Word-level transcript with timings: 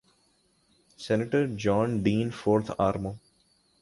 senator 0.99 1.45
John 1.63 2.01
Dean 2.03 2.29
fourth 2.39 2.71
آر 2.77 2.95
مو 3.03 3.11